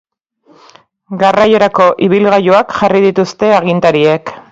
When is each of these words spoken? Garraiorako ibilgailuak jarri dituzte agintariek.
Garraiorako 1.23 1.85
ibilgailuak 2.05 2.73
jarri 2.79 3.03
dituzte 3.05 3.51
agintariek. 3.59 4.33